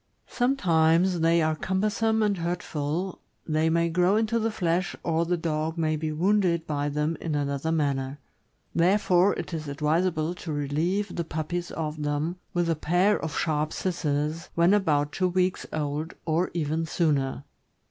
Sometimes 0.25 1.19
they 1.19 1.43
are 1.43 1.55
cumbersome 1.55 2.23
and 2.23 2.39
hurtful; 2.39 3.19
they 3.47 3.69
may 3.69 3.87
grow 3.87 4.15
into 4.15 4.39
the 4.39 4.49
flesh, 4.49 4.95
or 5.03 5.27
the 5.27 5.37
dog 5.37 5.77
may 5.77 5.95
be 5.95 6.11
wounded 6.11 6.65
by 6.65 6.89
them 6.89 7.15
in 7.21 7.35
another 7.35 7.71
manner. 7.71 8.17
Therefore 8.73 9.33
it 9.35 9.53
is 9.53 9.67
advisable 9.67 10.29
THE 10.33 10.41
GREAT 10.43 10.69
DANE. 10.69 10.75
587 10.75 10.75
% 10.75 10.75
to 10.75 10.75
relieve 10.75 11.15
the 11.15 11.23
puppies 11.23 11.69
of 11.69 12.01
them, 12.01 12.37
with 12.51 12.67
a 12.67 12.75
pair 12.75 13.19
of 13.23 13.37
sharp 13.37 13.71
scissors, 13.71 14.49
when 14.55 14.73
about 14.73 15.11
two 15.11 15.27
weeks 15.27 15.67
old, 15.71 16.15
or 16.25 16.49
even 16.55 16.87
sooner. 16.87 17.43